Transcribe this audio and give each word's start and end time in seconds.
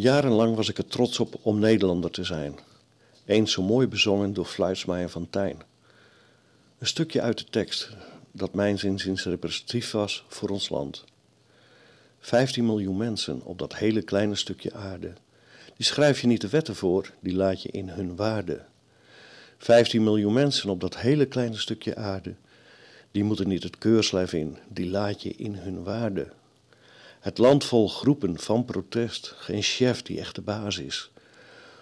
Jarenlang 0.00 0.56
was 0.56 0.68
ik 0.68 0.78
er 0.78 0.86
trots 0.86 1.20
op 1.20 1.34
om 1.42 1.58
Nederlander 1.58 2.10
te 2.10 2.24
zijn. 2.24 2.58
Eens 3.26 3.52
zo 3.52 3.62
mooi 3.62 3.86
bezongen 3.86 4.32
door 4.32 4.44
Fluitsmaier 4.44 5.08
van 5.08 5.30
Tijn. 5.30 5.62
Een 6.78 6.86
stukje 6.86 7.20
uit 7.20 7.38
de 7.38 7.44
tekst 7.44 7.90
dat 8.32 8.54
mijn 8.54 8.78
zinzins 8.78 9.24
representatief 9.24 9.90
was 9.90 10.24
voor 10.28 10.48
ons 10.48 10.68
land. 10.68 11.04
15 12.20 12.66
miljoen 12.66 12.96
mensen 12.96 13.42
op 13.42 13.58
dat 13.58 13.76
hele 13.76 14.02
kleine 14.02 14.34
stukje 14.34 14.74
aarde. 14.74 15.12
Die 15.76 15.86
schrijf 15.86 16.20
je 16.20 16.26
niet 16.26 16.40
de 16.40 16.48
wetten 16.48 16.76
voor, 16.76 17.12
die 17.20 17.34
laat 17.34 17.62
je 17.62 17.68
in 17.68 17.88
hun 17.88 18.16
waarde. 18.16 18.64
15 19.58 20.02
miljoen 20.02 20.32
mensen 20.32 20.70
op 20.70 20.80
dat 20.80 20.96
hele 20.98 21.26
kleine 21.26 21.56
stukje 21.56 21.96
aarde. 21.96 22.34
Die 23.10 23.24
moeten 23.24 23.48
niet 23.48 23.62
het 23.62 23.78
keurslijf 23.78 24.32
in, 24.32 24.56
die 24.68 24.90
laat 24.90 25.22
je 25.22 25.30
in 25.30 25.54
hun 25.54 25.82
waarde. 25.82 26.28
Het 27.20 27.38
land 27.38 27.64
vol 27.64 27.88
groepen 27.88 28.38
van 28.38 28.64
protest, 28.64 29.34
geen 29.36 29.62
chef 29.62 30.02
die 30.02 30.18
echt 30.18 30.34
de 30.34 30.40
baas 30.40 30.78
is. 30.78 31.10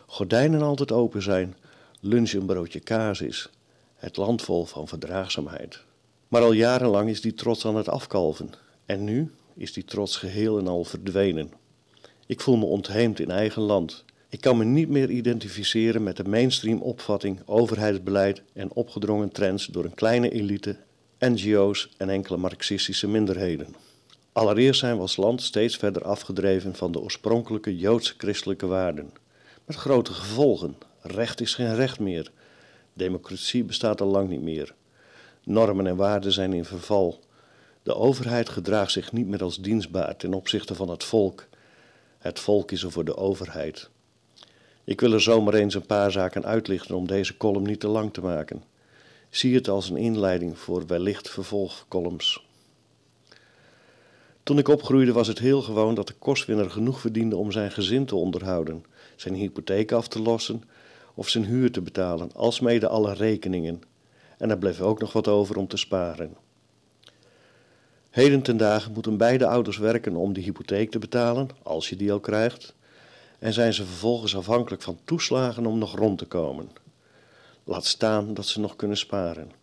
Gordijnen 0.07 0.63
altijd 0.63 0.93
open 0.93 1.23
zijn, 1.23 1.57
lunch 2.01 2.33
een 2.33 2.47
broodje 2.47 2.81
kaas 2.81 3.21
is. 3.21 3.51
Het 3.95 4.17
land 4.17 4.43
vol 4.43 4.65
van 4.65 4.89
verdraagzaamheid. 4.89 5.81
Maar 6.29 6.43
al 6.43 6.53
jarenlang 6.53 7.09
is 7.09 7.21
die 7.21 7.35
trots 7.35 7.67
aan 7.67 7.77
het 7.77 7.89
afkalven. 7.89 8.51
En 8.87 9.05
nu 9.05 9.31
is 9.55 9.73
die 9.73 9.85
trots 9.85 10.17
geheel 10.17 10.59
en 10.59 10.69
al 10.69 10.85
verdwenen. 10.85 11.53
Ik 12.27 12.41
voel 12.41 12.57
me 12.57 12.65
ontheemd 12.65 13.21
in 13.21 13.31
eigen 13.31 13.63
land. 13.63 14.05
Ik 14.29 14.41
kan 14.41 14.57
me 14.57 14.65
niet 14.65 14.89
meer 14.89 15.11
identificeren 15.11 16.03
met 16.03 16.17
de 16.17 16.25
mainstream 16.25 16.81
opvatting, 16.81 17.41
overheidsbeleid 17.45 18.43
en 18.53 18.73
opgedrongen 18.73 19.33
trends 19.33 19.67
door 19.67 19.85
een 19.85 19.95
kleine 19.95 20.31
elite, 20.31 20.77
NGO's 21.19 21.89
en 21.97 22.09
enkele 22.11 22.37
marxistische 22.37 23.09
minderheden. 23.09 23.75
Allereerst 24.39 24.81
zijn 24.81 24.95
we 24.95 25.01
als 25.01 25.17
land 25.17 25.43
steeds 25.43 25.77
verder 25.77 26.03
afgedreven 26.03 26.75
van 26.75 26.93
de 26.93 27.01
oorspronkelijke 27.01 27.77
Joodse 27.77 28.15
christelijke 28.19 28.67
waarden. 28.67 29.13
Met 29.65 29.77
grote 29.77 30.13
gevolgen. 30.13 30.77
Recht 31.01 31.41
is 31.41 31.55
geen 31.55 31.75
recht 31.75 31.99
meer. 31.99 32.31
Democratie 32.93 33.65
bestaat 33.65 34.01
al 34.01 34.07
lang 34.07 34.29
niet 34.29 34.43
meer. 34.43 34.75
Normen 35.45 35.87
en 35.87 35.97
waarden 35.97 36.33
zijn 36.33 36.53
in 36.53 36.65
verval. 36.65 37.21
De 37.83 37.95
overheid 37.95 38.49
gedraagt 38.49 38.93
zich 38.93 39.13
niet 39.13 39.27
meer 39.27 39.43
als 39.43 39.61
dienstbaar 39.61 40.17
ten 40.17 40.35
opzichte 40.35 40.75
van 40.75 40.89
het 40.89 41.05
volk. 41.05 41.47
Het 42.19 42.41
volk 42.41 42.71
is 42.71 42.83
er 42.83 42.93
voor 42.93 43.05
de 43.05 43.17
overheid. 43.17 43.91
Ik 44.85 45.01
wil 45.01 45.13
er 45.13 45.21
zomaar 45.21 45.55
eens 45.55 45.75
een 45.75 45.87
paar 45.87 46.13
zaken 46.13 46.45
uitlichten 46.45 46.95
om 46.95 47.07
deze 47.07 47.37
column 47.37 47.67
niet 47.67 47.81
te 47.81 47.89
lang 47.89 48.13
te 48.13 48.21
maken. 48.21 48.65
Zie 49.31 49.55
het 49.55 49.69
als 49.69 49.91
een 49.91 49.97
inleiding 49.97 50.59
voor 50.59 50.87
wellicht 50.87 51.31
vervolgcolumns. 51.31 52.47
Toen 54.49 54.59
ik 54.59 54.69
opgroeide 54.69 55.13
was 55.13 55.29
het 55.29 55.39
heel 55.39 55.63
gewoon 55.63 55.95
dat 55.95 56.07
de 56.07 56.13
kostwinner 56.13 56.71
genoeg 56.71 57.01
verdiende 57.01 57.37
om 57.37 57.53
zijn 57.53 57.71
gezin 57.71 58.07
te 58.07 58.17
onderhouden, 58.17 58.85
zijn 59.17 59.35
hypotheek 59.35 59.93
af 59.93 60.09
te 60.09 60.23
lossen 60.23 60.63
of 61.15 61.29
zijn 61.29 61.45
huur 61.45 61.73
te 61.73 61.81
betalen, 61.81 62.31
alsmede 62.35 62.89
alle 62.89 63.15
rekeningen. 63.15 63.83
En 64.39 64.51
er 64.51 64.59
bleef 64.59 64.81
ook 64.81 65.01
nog 65.01 65.13
wat 65.13 65.29
over 65.29 65.57
om 65.57 65.69
te 65.69 65.77
sparen. 65.77 66.37
Heden 68.11 68.43
ten 68.43 68.57
dagen 68.57 68.93
moeten 68.93 69.17
beide 69.17 69.47
ouders 69.47 69.79
werken 69.79 70.17
om 70.17 70.33
die 70.33 70.45
hypotheek 70.45 70.91
te 70.91 70.99
betalen, 70.99 71.49
als 71.63 71.89
je 71.89 71.97
die 71.97 72.13
al 72.13 72.21
krijgt, 72.21 72.75
en 73.39 73.53
zijn 73.53 73.75
ze 73.75 73.85
vervolgens 73.85 74.37
afhankelijk 74.37 74.83
van 74.83 74.99
toeslagen 75.05 75.67
om 75.67 75.79
nog 75.79 75.97
rond 75.97 76.19
te 76.19 76.27
komen. 76.27 76.71
Laat 77.65 77.85
staan 77.85 78.35
dat 78.35 78.47
ze 78.47 78.61
nog 78.61 78.77
kunnen 78.77 78.97
sparen. 78.97 79.58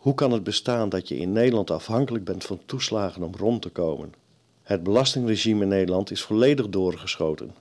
Hoe 0.00 0.14
kan 0.14 0.32
het 0.32 0.42
bestaan 0.42 0.88
dat 0.88 1.08
je 1.08 1.16
in 1.16 1.32
Nederland 1.32 1.70
afhankelijk 1.70 2.24
bent 2.24 2.44
van 2.44 2.60
toeslagen 2.66 3.22
om 3.22 3.34
rond 3.36 3.62
te 3.62 3.68
komen? 3.68 4.12
Het 4.62 4.82
belastingregime 4.82 5.62
in 5.62 5.68
Nederland 5.68 6.10
is 6.10 6.22
volledig 6.22 6.68
doorgeschoten. 6.68 7.54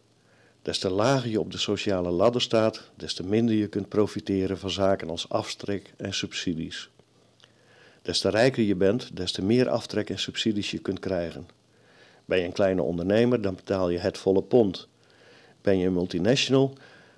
Des 0.62 0.80
te 0.80 0.90
lager 0.90 1.30
je 1.30 1.40
op 1.40 1.52
de 1.52 1.58
sociale 1.58 2.10
ladder 2.10 2.42
staat, 2.42 2.92
des 2.96 3.14
te 3.14 3.24
minder 3.24 3.56
je 3.56 3.68
kunt 3.68 3.90
profiteren 3.90 4.58
van 4.58 4.70
zaken 4.70 5.10
als 5.10 5.30
aftrek 5.30 5.94
en 5.98 6.14
subsidies. 6.14 6.90
Des 8.02 8.20
te 8.20 8.30
rijker 8.30 8.64
je 8.64 8.76
bent, 8.76 9.16
des 9.16 9.32
te 9.32 9.44
meer 9.44 9.70
aftrek 9.70 10.10
en 10.10 10.20
subsidies 10.20 10.72
je 10.72 10.80
kunt 10.80 11.00
krijgen. 11.00 11.48
Ben 12.26 12.40
je 12.40 12.46
een 12.46 12.52
kleine 12.52 12.82
ondernemer, 12.82 13.42
dan 13.42 13.56
betaal 13.56 13.90
je 13.90 13.98
het 13.98 14.18
volle 14.18 14.44
pond. 14.44 14.88
Ben 15.62 15.78
je 15.78 15.88
een 15.88 15.94
multinational, 15.94 16.74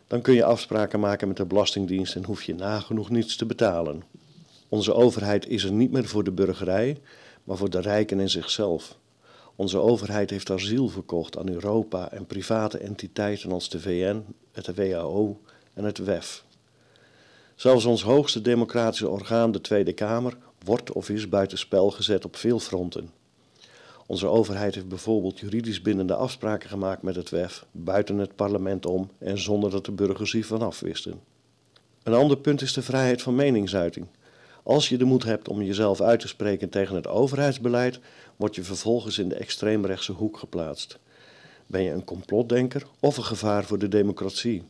dan 0.07 0.21
kun 0.21 0.33
je 0.33 0.43
afspraken 0.43 0.99
maken 0.99 1.27
met 1.27 1.37
de 1.37 1.45
Belastingdienst 1.45 2.15
en 2.15 2.25
hoef 2.25 2.43
je 2.43 2.55
nagenoeg 2.55 3.09
niets 3.09 3.35
te 3.35 3.45
betalen. 3.45 4.03
Onze 4.71 4.93
overheid 4.93 5.47
is 5.47 5.63
er 5.63 5.71
niet 5.71 5.91
meer 5.91 6.05
voor 6.05 6.23
de 6.23 6.31
burgerij, 6.31 6.97
maar 7.43 7.57
voor 7.57 7.69
de 7.69 7.81
rijken 7.81 8.19
en 8.19 8.29
zichzelf. 8.29 8.97
Onze 9.55 9.77
overheid 9.77 10.29
heeft 10.29 10.47
haar 10.47 10.59
ziel 10.59 10.87
verkocht 10.87 11.37
aan 11.37 11.49
Europa 11.49 12.11
en 12.11 12.25
private 12.25 12.77
entiteiten 12.77 13.51
als 13.51 13.69
de 13.69 13.79
VN, 13.79 14.23
het 14.51 14.75
WHO 14.75 15.41
en 15.73 15.83
het 15.83 15.97
WEF. 15.97 16.45
Zelfs 17.55 17.85
ons 17.85 18.03
hoogste 18.03 18.41
democratische 18.41 19.09
orgaan, 19.09 19.51
de 19.51 19.61
Tweede 19.61 19.93
Kamer, 19.93 20.37
wordt 20.63 20.91
of 20.91 21.09
is 21.09 21.29
buitenspel 21.29 21.91
gezet 21.91 22.25
op 22.25 22.35
veel 22.35 22.59
fronten. 22.59 23.09
Onze 24.05 24.27
overheid 24.27 24.75
heeft 24.75 24.87
bijvoorbeeld 24.87 25.39
juridisch 25.39 25.81
bindende 25.81 26.15
afspraken 26.15 26.69
gemaakt 26.69 27.01
met 27.01 27.15
het 27.15 27.29
WEF, 27.29 27.65
buiten 27.71 28.17
het 28.17 28.35
parlement 28.35 28.85
om 28.85 29.09
en 29.17 29.37
zonder 29.37 29.69
dat 29.69 29.85
de 29.85 29.91
burgers 29.91 30.31
hiervan 30.31 30.61
afwisten. 30.61 31.19
Een 32.03 32.13
ander 32.13 32.37
punt 32.37 32.61
is 32.61 32.73
de 32.73 32.81
vrijheid 32.81 33.21
van 33.21 33.35
meningsuiting. 33.35 34.07
Als 34.63 34.89
je 34.89 34.97
de 34.97 35.05
moed 35.05 35.23
hebt 35.23 35.47
om 35.47 35.61
jezelf 35.61 36.01
uit 36.01 36.19
te 36.19 36.27
spreken 36.27 36.69
tegen 36.69 36.95
het 36.95 37.07
overheidsbeleid, 37.07 37.99
word 38.35 38.55
je 38.55 38.63
vervolgens 38.63 39.17
in 39.17 39.29
de 39.29 39.35
extreemrechtse 39.35 40.11
hoek 40.11 40.37
geplaatst. 40.37 40.99
Ben 41.67 41.83
je 41.83 41.91
een 41.91 42.03
complotdenker 42.03 42.85
of 42.99 43.17
een 43.17 43.23
gevaar 43.23 43.63
voor 43.63 43.79
de 43.79 43.87
democratie? 43.87 44.63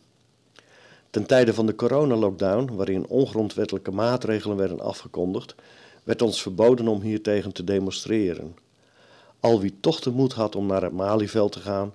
Ten 1.10 1.26
tijde 1.26 1.54
van 1.54 1.66
de 1.66 1.76
coronalockdown, 1.76 2.76
waarin 2.76 3.08
ongrondwettelijke 3.08 3.92
maatregelen 3.92 4.58
werden 4.58 4.80
afgekondigd, 4.80 5.56
werd 6.04 6.22
ons 6.22 6.42
verboden 6.42 6.88
om 6.88 7.02
hiertegen 7.02 7.54
te 7.54 7.64
demonstreren. 7.64 8.56
Al 9.40 9.60
wie 9.60 9.76
toch 9.80 10.00
de 10.00 10.12
moed 10.12 10.34
had 10.34 10.56
om 10.56 10.66
naar 10.66 10.82
het 10.82 10.94
Malieveld 10.94 11.52
te 11.52 11.60
gaan, 11.60 11.94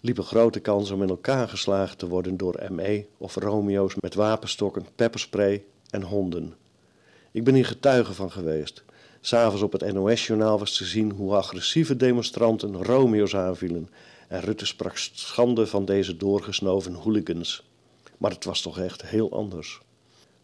liep 0.00 0.18
een 0.18 0.24
grote 0.24 0.60
kans 0.60 0.90
om 0.90 1.02
in 1.02 1.08
elkaar 1.08 1.48
geslagen 1.48 1.96
te 1.96 2.08
worden 2.08 2.36
door 2.36 2.60
ME 2.70 3.06
of 3.18 3.34
Romeo's 3.34 3.94
met 4.00 4.14
wapenstokken, 4.14 4.86
pepperspray 4.94 5.64
en 5.90 6.02
honden. 6.02 6.54
Ik 7.32 7.44
ben 7.44 7.54
hier 7.54 7.66
getuige 7.66 8.12
van 8.14 8.30
geweest. 8.30 8.84
S'avonds 9.20 9.62
op 9.62 9.72
het 9.72 9.92
NOS-journaal 9.92 10.58
was 10.58 10.76
te 10.76 10.84
zien 10.84 11.10
hoe 11.10 11.34
agressieve 11.34 11.96
demonstranten 11.96 12.84
Romeo's 12.84 13.34
aanvielen. 13.34 13.90
En 14.28 14.40
Rutte 14.40 14.66
sprak 14.66 14.96
schande 14.96 15.66
van 15.66 15.84
deze 15.84 16.16
doorgesnoven 16.16 16.94
hooligans. 16.94 17.64
Maar 18.18 18.30
het 18.30 18.44
was 18.44 18.60
toch 18.60 18.78
echt 18.78 19.02
heel 19.02 19.32
anders. 19.32 19.80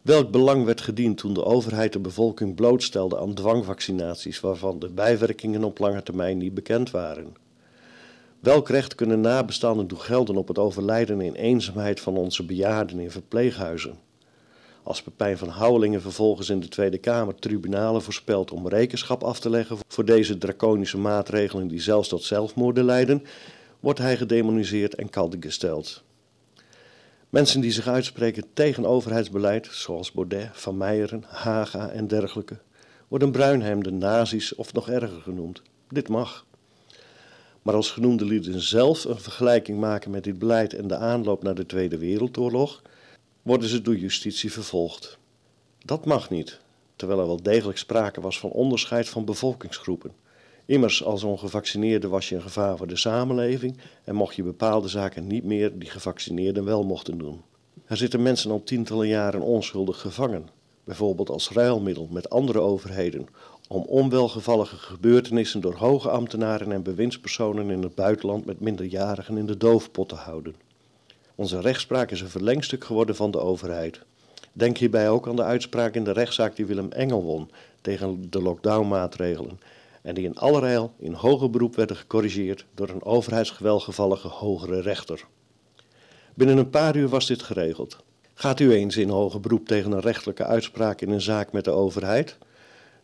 Welk 0.03 0.31
belang 0.31 0.65
werd 0.65 0.81
gediend 0.81 1.19
toen 1.19 1.35
de 1.35 1.45
overheid 1.45 1.93
de 1.93 1.99
bevolking 1.99 2.55
blootstelde 2.55 3.19
aan 3.19 3.35
dwangvaccinaties 3.35 4.41
waarvan 4.41 4.79
de 4.79 4.89
bijwerkingen 4.89 5.65
op 5.65 5.79
lange 5.79 6.03
termijn 6.03 6.39
niet 6.39 6.55
bekend 6.55 6.91
waren? 6.91 7.37
Welk 8.41 8.69
recht 8.69 8.95
kunnen 8.95 9.21
nabestaanden 9.21 9.89
doen 9.89 10.01
gelden 10.01 10.37
op 10.37 10.49
het 10.49 10.59
overlijden 10.59 11.21
in 11.21 11.35
eenzaamheid 11.35 12.01
van 12.01 12.17
onze 12.17 12.45
bejaarden 12.45 12.99
in 12.99 13.11
verpleeghuizen? 13.11 14.08
Als 14.89 15.03
Pepijn 15.03 15.39
van 15.39 15.49
Houwelingen 15.49 16.01
vervolgens 16.01 16.49
in 16.51 16.61
de 16.61 16.69
Tweede 16.69 16.99
Kamer 16.99 17.35
tribunalen 17.35 18.03
voorspelt 18.03 18.51
om 18.51 18.69
rekenschap 18.69 19.23
af 19.23 19.41
te 19.41 19.51
leggen 19.51 19.77
voor 19.89 20.05
deze 20.05 20.39
draconische 20.39 20.99
maatregelen 20.99 21.69
die 21.69 21.81
zelfs 21.81 22.09
tot 22.09 22.23
zelfmoorden 22.23 22.85
leiden, 22.85 23.25
wordt 23.81 23.99
hij 23.99 24.17
gedemoniseerd 24.17 24.95
en 24.95 25.11
kalde 25.11 25.37
gesteld. 25.41 26.03
Mensen 27.29 27.61
die 27.61 27.73
zich 27.73 27.87
uitspreken 27.87 28.45
tegen 28.55 28.87
overheidsbeleid, 28.87 29.69
zoals 29.71 30.13
Baudet, 30.13 30.51
Van 30.53 30.77
Meijeren, 30.77 31.25
Haga 31.27 31.89
en 31.89 32.07
dergelijke, 32.07 32.59
worden 33.09 33.31
bruinhemden, 33.31 33.99
nazi's 33.99 34.55
of 34.57 34.73
nog 34.73 34.89
erger 34.89 35.21
genoemd. 35.21 35.63
Dit 35.89 36.09
mag. 36.09 36.47
Maar 37.63 37.75
als 37.75 37.91
genoemde 37.91 38.25
lieden 38.25 38.61
zelf 38.61 39.05
een 39.05 39.19
vergelijking 39.19 39.81
maken 39.81 40.11
met 40.11 40.25
dit 40.25 40.39
beleid 40.39 40.75
en 40.75 40.87
de 40.87 40.97
aanloop 40.97 41.43
naar 41.43 41.55
de 41.55 41.67
Tweede 41.67 41.99
Wereldoorlog, 41.99 42.83
worden 43.43 43.69
ze 43.69 43.83
door 43.83 43.97
justitie 43.97 44.53
vervolgd. 44.53 45.19
Dat 45.85 46.05
mag 46.05 46.31
niet, 46.31 46.61
terwijl 46.97 47.21
er 47.21 47.27
wel 47.27 47.43
degelijk 47.43 47.79
sprake 47.79 48.21
was 48.21 48.39
van 48.39 48.51
onderscheid 48.51 49.09
van 49.09 49.25
bevolkingsgroepen. 49.25 50.13
Immers, 50.67 51.05
als 51.05 51.23
ongevaccineerde 51.23 52.09
was 52.09 52.29
je 52.29 52.35
een 52.35 52.43
gevaar 52.43 52.77
voor 52.77 52.87
de 52.87 52.97
samenleving 52.97 53.79
en 54.05 54.15
mocht 54.15 54.35
je 54.35 54.43
bepaalde 54.43 54.89
zaken 54.89 55.27
niet 55.27 55.45
meer 55.45 55.79
die 55.79 55.91
gevaccineerden 55.91 56.65
wel 56.65 56.85
mochten 56.85 57.19
doen. 57.19 57.43
Er 57.87 57.97
zitten 57.97 58.23
mensen 58.23 58.51
al 58.51 58.63
tientallen 58.63 59.09
jaren 59.09 59.41
onschuldig 59.41 60.01
gevangen, 60.01 60.49
bijvoorbeeld 60.85 61.31
als 61.31 61.51
ruilmiddel 61.51 62.09
met 62.11 62.31
andere 62.31 62.61
overheden, 62.61 63.27
om 63.69 63.83
onwelgevallige 63.83 64.77
gebeurtenissen 64.77 65.61
door 65.61 65.75
hoge 65.75 66.11
ambtenaren 66.11 66.73
en 66.73 66.83
bewindspersonen 66.83 67.71
in 67.71 67.83
het 67.83 67.95
buitenland 67.95 68.45
met 68.45 68.61
minderjarigen 68.61 69.37
in 69.37 69.47
de 69.47 69.57
doofpot 69.57 70.09
te 70.09 70.15
houden. 70.15 70.55
Onze 71.39 71.61
rechtspraak 71.61 72.11
is 72.11 72.21
een 72.21 72.29
verlengstuk 72.29 72.85
geworden 72.85 73.17
van 73.17 73.31
de 73.31 73.41
overheid. 73.41 74.01
Denk 74.53 74.79
hierbij 74.79 75.09
ook 75.09 75.29
aan 75.29 75.37
de 75.37 75.43
uitspraak 75.43 75.95
in 75.95 76.05
de 76.05 76.13
rechtszaak 76.13 76.57
die 76.57 76.67
Willem 76.67 76.93
Engel 76.93 77.23
won 77.23 77.51
tegen 77.81 78.31
de 78.31 78.43
lockdownmaatregelen 78.43 79.61
en 80.03 80.15
die 80.15 80.25
in 80.25 80.37
allerijl 80.37 80.93
in 80.99 81.13
hoger 81.13 81.51
beroep 81.51 81.77
werden 81.77 81.97
gecorrigeerd 81.97 82.67
door 82.75 82.89
een 82.89 83.03
overheidsgewelgevallige 83.03 84.29
hogere 84.29 84.81
rechter. 84.81 85.25
Binnen 86.35 86.59
een 86.59 86.71
paar 86.71 86.97
uur 86.97 87.09
was 87.09 87.27
dit 87.27 87.43
geregeld. 87.43 87.97
Gaat 88.35 88.61
u 88.61 88.73
eens 88.73 88.97
in 88.97 89.09
hoger 89.09 89.41
beroep 89.41 89.67
tegen 89.67 89.93
een 89.93 90.01
rechtelijke 90.01 90.45
uitspraak 90.45 91.01
in 91.01 91.11
een 91.11 91.21
zaak 91.21 91.53
met 91.53 91.65
de 91.65 91.71
overheid? 91.71 92.39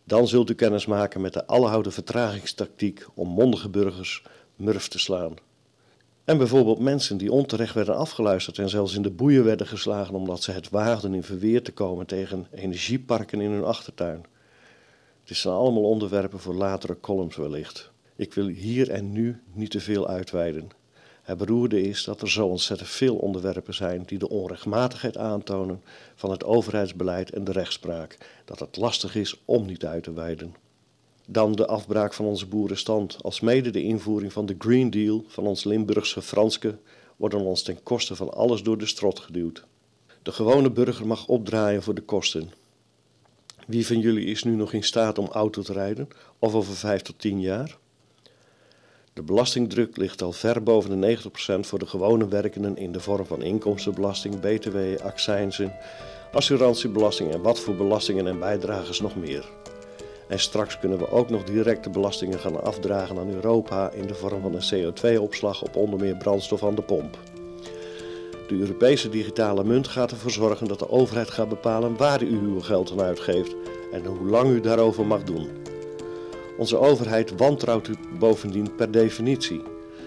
Dan 0.03 0.27
zult 0.27 0.49
u 0.49 0.53
kennis 0.53 0.85
maken 0.85 1.21
met 1.21 1.33
de 1.33 1.45
allerhoude 1.45 1.91
vertragingstactiek 1.91 3.05
om 3.13 3.27
mondige 3.27 3.69
burgers 3.69 4.23
murf 4.55 4.87
te 4.87 4.99
slaan. 4.99 5.44
En 6.25 6.37
bijvoorbeeld 6.37 6.79
mensen 6.79 7.17
die 7.17 7.31
onterecht 7.31 7.73
werden 7.73 7.95
afgeluisterd 7.95 8.57
en 8.57 8.69
zelfs 8.69 8.95
in 8.95 9.01
de 9.01 9.11
boeien 9.11 9.43
werden 9.43 9.67
geslagen 9.67 10.15
omdat 10.15 10.43
ze 10.43 10.51
het 10.51 10.69
waagden 10.69 11.13
in 11.13 11.23
verweer 11.23 11.61
te 11.63 11.71
komen 11.71 12.05
tegen 12.05 12.47
energieparken 12.51 13.41
in 13.41 13.51
hun 13.51 13.63
achtertuin. 13.63 14.23
Het 15.23 15.37
zijn 15.37 15.53
allemaal 15.53 15.83
onderwerpen 15.83 16.39
voor 16.39 16.53
latere 16.53 16.99
columns 16.99 17.35
wellicht. 17.35 17.91
Ik 18.15 18.33
wil 18.33 18.47
hier 18.47 18.89
en 18.89 19.11
nu 19.11 19.41
niet 19.53 19.71
te 19.71 19.79
veel 19.79 20.07
uitweiden. 20.07 20.69
Het 21.21 21.37
beroerde 21.37 21.81
is 21.81 22.03
dat 22.03 22.21
er 22.21 22.29
zo 22.29 22.47
ontzettend 22.47 22.89
veel 22.89 23.15
onderwerpen 23.15 23.73
zijn 23.73 24.03
die 24.05 24.17
de 24.17 24.29
onrechtmatigheid 24.29 25.17
aantonen 25.17 25.81
van 26.15 26.31
het 26.31 26.43
overheidsbeleid 26.43 27.31
en 27.31 27.43
de 27.43 27.51
rechtspraak, 27.51 28.17
dat 28.45 28.59
het 28.59 28.77
lastig 28.77 29.15
is 29.15 29.41
om 29.45 29.65
niet 29.65 29.85
uit 29.85 30.03
te 30.03 30.13
wijden. 30.13 30.55
Dan 31.27 31.51
de 31.51 31.67
afbraak 31.67 32.13
van 32.13 32.25
onze 32.25 32.47
boerenstand, 32.47 33.17
als 33.21 33.39
mede 33.39 33.69
de 33.69 33.83
invoering 33.83 34.33
van 34.33 34.45
de 34.45 34.55
Green 34.57 34.89
Deal 34.89 35.23
van 35.27 35.45
ons 35.45 35.63
Limburgse 35.63 36.21
Franske, 36.21 36.77
worden 37.15 37.39
ons 37.39 37.63
ten 37.63 37.83
koste 37.83 38.15
van 38.15 38.33
alles 38.33 38.63
door 38.63 38.77
de 38.77 38.85
strot 38.85 39.19
geduwd. 39.19 39.65
De 40.21 40.31
gewone 40.31 40.71
burger 40.71 41.07
mag 41.07 41.27
opdraaien 41.27 41.83
voor 41.83 41.95
de 41.95 42.01
kosten. 42.01 42.51
Wie 43.67 43.87
van 43.87 43.99
jullie 43.99 44.25
is 44.25 44.43
nu 44.43 44.55
nog 44.55 44.73
in 44.73 44.83
staat 44.83 45.17
om 45.17 45.27
auto 45.27 45.61
te 45.61 45.73
rijden, 45.73 46.07
of 46.39 46.53
over 46.53 46.73
vijf 46.73 47.01
tot 47.01 47.19
tien 47.19 47.41
jaar? 47.41 47.77
De 49.13 49.21
belastingdruk 49.21 49.97
ligt 49.97 50.21
al 50.21 50.31
ver 50.31 50.63
boven 50.63 51.01
de 51.01 51.17
90% 51.17 51.59
voor 51.59 51.79
de 51.79 51.85
gewone 51.85 52.27
werkenden 52.27 52.77
in 52.77 52.91
de 52.91 52.99
vorm 52.99 53.25
van 53.25 53.41
inkomstenbelasting, 53.41 54.39
btw, 54.39 54.77
accijnzen, 55.03 55.73
assurantiebelasting 56.33 57.33
en 57.33 57.41
wat 57.41 57.59
voor 57.59 57.75
belastingen 57.75 58.27
en 58.27 58.39
bijdragers 58.39 59.01
nog 59.01 59.15
meer. 59.15 59.49
En 60.27 60.39
straks 60.39 60.79
kunnen 60.79 60.97
we 60.97 61.11
ook 61.11 61.29
nog 61.29 61.43
directe 61.43 61.89
belastingen 61.89 62.39
gaan 62.39 62.63
afdragen 62.63 63.17
aan 63.17 63.29
Europa 63.29 63.91
in 63.91 64.07
de 64.07 64.15
vorm 64.15 64.41
van 64.41 64.55
een 64.55 64.93
CO2-opslag 64.93 65.63
op 65.63 65.75
onder 65.75 65.99
meer 65.99 66.15
brandstof 66.15 66.63
aan 66.63 66.75
de 66.75 66.81
pomp. 66.81 67.17
De 68.47 68.55
Europese 68.55 69.09
digitale 69.09 69.63
munt 69.63 69.87
gaat 69.87 70.11
ervoor 70.11 70.31
zorgen 70.31 70.67
dat 70.67 70.79
de 70.79 70.89
overheid 70.89 71.29
gaat 71.29 71.49
bepalen 71.49 71.97
waar 71.97 72.23
u 72.23 72.39
uw 72.39 72.59
geld 72.59 72.91
aan 72.91 73.01
uitgeeft 73.01 73.55
en 73.91 74.05
hoe 74.05 74.29
lang 74.29 74.49
u 74.49 74.59
daarover 74.59 75.05
mag 75.05 75.23
doen. 75.23 75.47
Onze 76.57 76.77
overheid 76.77 77.37
wantrouwt 77.37 77.87
u 77.87 77.95
bovendien 78.19 78.75
per 78.75 78.91
definitie. 78.91 79.61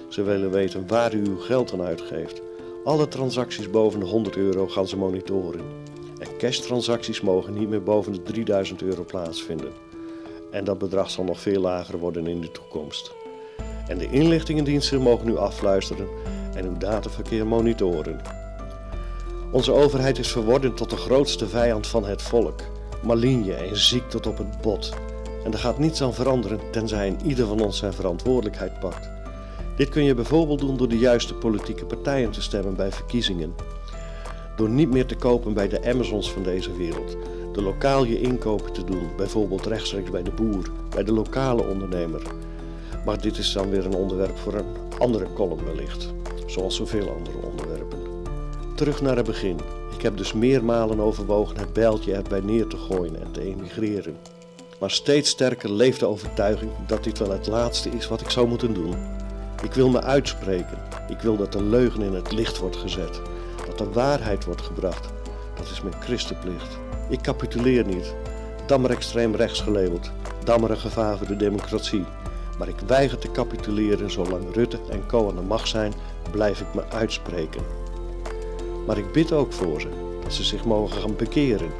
Ze 0.08 0.22
willen 0.22 0.50
weten 0.50 0.86
waar 0.86 1.14
u 1.14 1.26
uw 1.26 1.38
geld 1.38 1.72
aan 1.72 1.82
uitgeeft. 1.82 2.40
Alle 2.84 3.08
transacties 3.08 3.70
boven 3.70 4.00
de 4.00 4.06
100 4.06 4.36
euro 4.36 4.68
gaan 4.68 4.88
ze 4.88 4.96
monitoren. 4.96 5.64
En 6.18 6.36
cashtransacties 6.38 7.20
mogen 7.20 7.54
niet 7.54 7.68
meer 7.68 7.82
boven 7.82 8.12
de 8.12 8.22
3000 8.22 8.82
euro 8.82 9.04
plaatsvinden. 9.04 9.87
En 10.50 10.64
dat 10.64 10.78
bedrag 10.78 11.10
zal 11.10 11.24
nog 11.24 11.40
veel 11.40 11.60
lager 11.60 11.98
worden 11.98 12.26
in 12.26 12.40
de 12.40 12.50
toekomst. 12.50 13.12
En 13.88 13.98
de 13.98 14.10
inlichtingendiensten 14.10 15.00
mogen 15.00 15.28
u 15.28 15.36
afluisteren 15.36 16.08
en 16.54 16.64
uw 16.64 16.76
dataverkeer 16.76 17.46
monitoren. 17.46 18.20
Onze 19.52 19.72
overheid 19.72 20.18
is 20.18 20.28
verworden 20.28 20.74
tot 20.74 20.90
de 20.90 20.96
grootste 20.96 21.48
vijand 21.48 21.86
van 21.86 22.04
het 22.04 22.22
volk, 22.22 22.60
maligne 23.02 23.54
en 23.54 23.76
ziek 23.76 24.10
tot 24.10 24.26
op 24.26 24.38
het 24.38 24.60
bot. 24.60 24.92
En 25.44 25.52
er 25.52 25.58
gaat 25.58 25.78
niets 25.78 26.02
aan 26.02 26.14
veranderen 26.14 26.60
tenzij 26.70 27.16
ieder 27.24 27.46
van 27.46 27.60
ons 27.60 27.78
zijn 27.78 27.92
verantwoordelijkheid 27.92 28.80
pakt. 28.80 29.10
Dit 29.76 29.88
kun 29.88 30.04
je 30.04 30.14
bijvoorbeeld 30.14 30.58
doen 30.58 30.76
door 30.76 30.88
de 30.88 30.98
juiste 30.98 31.34
politieke 31.34 31.84
partijen 31.84 32.30
te 32.30 32.42
stemmen 32.42 32.76
bij 32.76 32.92
verkiezingen. 32.92 33.54
Door 34.56 34.68
niet 34.68 34.90
meer 34.90 35.06
te 35.06 35.16
kopen 35.16 35.54
bij 35.54 35.68
de 35.68 35.84
Amazons 35.84 36.32
van 36.32 36.42
deze 36.42 36.76
wereld. 36.76 37.16
Door 37.58 37.66
lokaal 37.66 38.04
je 38.04 38.20
inkopen 38.20 38.72
te 38.72 38.84
doen, 38.84 39.10
bijvoorbeeld 39.16 39.66
rechtstreeks 39.66 40.10
bij 40.10 40.22
de 40.22 40.30
boer, 40.30 40.70
bij 40.90 41.04
de 41.04 41.12
lokale 41.12 41.62
ondernemer. 41.62 42.22
Maar 43.04 43.20
dit 43.20 43.38
is 43.38 43.52
dan 43.52 43.70
weer 43.70 43.84
een 43.84 43.94
onderwerp 43.94 44.38
voor 44.38 44.54
een 44.54 44.74
andere 44.98 45.32
column 45.32 45.64
wellicht, 45.64 46.12
zoals 46.46 46.76
zoveel 46.76 47.10
andere 47.10 47.36
onderwerpen. 47.46 47.98
Terug 48.74 49.02
naar 49.02 49.16
het 49.16 49.26
begin. 49.26 49.56
Ik 49.96 50.02
heb 50.02 50.16
dus 50.16 50.32
meermalen 50.32 51.00
overwogen 51.00 51.56
het 51.56 51.72
bijltje 51.72 52.14
erbij 52.14 52.40
neer 52.40 52.66
te 52.66 52.76
gooien 52.76 53.20
en 53.20 53.32
te 53.32 53.40
emigreren. 53.40 54.16
Maar 54.80 54.90
steeds 54.90 55.30
sterker 55.30 55.72
leeft 55.72 56.00
de 56.00 56.06
overtuiging 56.06 56.70
dat 56.86 57.04
dit 57.04 57.18
wel 57.18 57.30
het 57.30 57.46
laatste 57.46 57.90
is 57.90 58.08
wat 58.08 58.20
ik 58.20 58.30
zou 58.30 58.48
moeten 58.48 58.74
doen. 58.74 58.94
Ik 59.62 59.72
wil 59.72 59.88
me 59.88 60.02
uitspreken. 60.02 60.78
Ik 61.08 61.20
wil 61.20 61.36
dat 61.36 61.52
de 61.52 61.62
leugen 61.62 62.02
in 62.02 62.14
het 62.14 62.32
licht 62.32 62.58
wordt 62.58 62.76
gezet. 62.76 63.20
Dat 63.66 63.78
de 63.78 63.92
waarheid 63.92 64.44
wordt 64.44 64.62
gebracht. 64.62 65.08
Dat 65.56 65.70
is 65.70 65.82
mijn 65.82 66.02
christenplicht. 66.02 66.78
Ik 67.08 67.20
capituleer 67.20 67.86
niet. 67.86 68.14
Dammer 68.66 68.90
extreem 68.90 69.34
rechts 69.34 69.60
gelabeld. 69.60 70.10
Dammer 70.44 70.70
een 70.70 70.76
gevaar 70.76 71.18
voor 71.18 71.26
de 71.26 71.36
democratie. 71.36 72.04
Maar 72.58 72.68
ik 72.68 72.78
weiger 72.86 73.18
te 73.18 73.30
capituleren 73.30 74.10
zolang 74.10 74.54
Rutte 74.54 74.78
en 74.90 75.06
Co 75.06 75.28
aan 75.28 75.36
de 75.36 75.42
macht 75.42 75.68
zijn, 75.68 75.92
blijf 76.30 76.60
ik 76.60 76.74
me 76.74 76.88
uitspreken. 76.88 77.62
Maar 78.86 78.98
ik 78.98 79.12
bid 79.12 79.32
ook 79.32 79.52
voor 79.52 79.80
ze, 79.80 79.88
dat 80.22 80.32
ze 80.32 80.44
zich 80.44 80.64
mogen 80.64 81.00
gaan 81.00 81.16
bekeren 81.16 81.70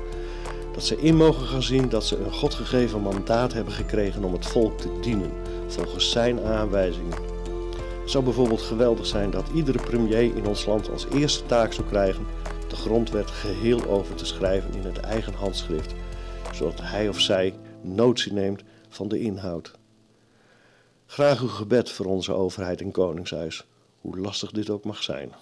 dat 0.78 0.86
ze 0.86 1.00
in 1.00 1.16
mogen 1.16 1.46
gaan 1.46 1.62
zien 1.62 1.88
dat 1.88 2.04
ze 2.04 2.16
een 2.16 2.32
Godgegeven 2.32 3.00
mandaat 3.00 3.52
hebben 3.52 3.72
gekregen 3.72 4.24
om 4.24 4.32
het 4.32 4.46
volk 4.46 4.78
te 4.78 4.88
dienen, 5.00 5.32
volgens 5.66 6.10
zijn 6.10 6.40
aanwijzingen. 6.40 7.16
Het 8.00 8.10
zou 8.10 8.24
bijvoorbeeld 8.24 8.62
geweldig 8.62 9.06
zijn 9.06 9.30
dat 9.30 9.44
iedere 9.54 9.78
premier 9.78 10.36
in 10.36 10.46
ons 10.46 10.66
land 10.66 10.90
als 10.90 11.06
eerste 11.14 11.46
taak 11.46 11.72
zou 11.72 11.88
krijgen 11.88 12.26
de 12.70 12.76
grondwet 12.76 13.30
geheel 13.30 13.86
over 13.86 14.14
te 14.14 14.26
schrijven 14.26 14.74
in 14.74 14.84
het 14.84 14.98
eigen 14.98 15.34
handschrift, 15.34 15.94
zodat 16.52 16.80
hij 16.80 17.08
of 17.08 17.20
zij 17.20 17.54
notie 17.80 18.32
neemt 18.32 18.62
van 18.88 19.08
de 19.08 19.20
inhoud. 19.20 19.72
Graag 21.06 21.40
uw 21.40 21.48
gebed 21.48 21.90
voor 21.90 22.06
onze 22.06 22.32
overheid 22.32 22.80
en 22.80 22.90
koningshuis, 22.90 23.66
hoe 24.00 24.18
lastig 24.18 24.50
dit 24.50 24.70
ook 24.70 24.84
mag 24.84 25.02
zijn. 25.02 25.32